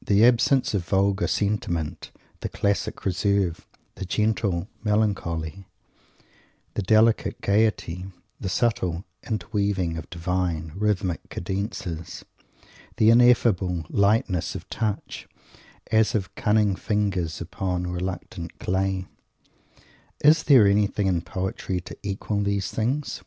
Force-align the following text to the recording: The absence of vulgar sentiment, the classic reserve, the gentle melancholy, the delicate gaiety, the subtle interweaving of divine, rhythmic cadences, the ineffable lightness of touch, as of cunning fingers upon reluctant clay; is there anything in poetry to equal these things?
The 0.00 0.24
absence 0.24 0.74
of 0.74 0.84
vulgar 0.84 1.26
sentiment, 1.26 2.12
the 2.38 2.48
classic 2.48 3.04
reserve, 3.04 3.66
the 3.96 4.04
gentle 4.04 4.68
melancholy, 4.84 5.66
the 6.74 6.82
delicate 6.82 7.40
gaiety, 7.40 8.06
the 8.38 8.48
subtle 8.48 9.04
interweaving 9.28 9.96
of 9.96 10.08
divine, 10.08 10.70
rhythmic 10.76 11.28
cadences, 11.30 12.24
the 12.98 13.10
ineffable 13.10 13.84
lightness 13.90 14.54
of 14.54 14.68
touch, 14.70 15.26
as 15.90 16.14
of 16.14 16.32
cunning 16.36 16.76
fingers 16.76 17.40
upon 17.40 17.88
reluctant 17.90 18.60
clay; 18.60 19.06
is 20.22 20.44
there 20.44 20.68
anything 20.68 21.08
in 21.08 21.22
poetry 21.22 21.80
to 21.80 21.96
equal 22.04 22.40
these 22.40 22.70
things? 22.70 23.20